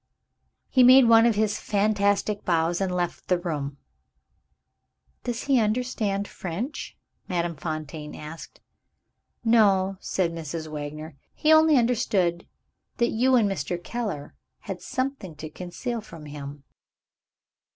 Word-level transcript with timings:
He 0.67 0.81
made 0.81 1.07
one 1.07 1.27
of 1.27 1.35
his 1.35 1.59
fantastic 1.59 2.43
bows, 2.43 2.81
and 2.81 2.91
left 2.91 3.27
the 3.27 3.37
room. 3.37 3.77
"Does 5.25 5.43
he 5.43 5.59
understand 5.59 6.27
French?" 6.27 6.97
Madame 7.29 7.55
Fontaine 7.55 8.15
asked. 8.15 8.61
"No," 9.45 9.97
said 9.99 10.31
Mrs. 10.31 10.67
Wagner; 10.67 11.17
"he 11.35 11.53
only 11.53 11.77
understood 11.77 12.47
that 12.97 13.11
you 13.11 13.35
and 13.35 13.47
Mr. 13.47 13.77
Keller 13.83 14.33
had 14.61 14.81
something 14.81 15.35
to 15.35 15.51
conceal 15.51 16.01
from 16.01 16.25
him." 16.25 16.63